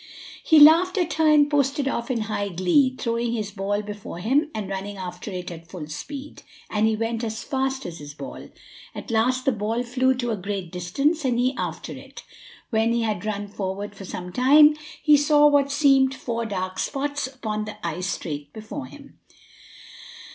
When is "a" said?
10.31-10.35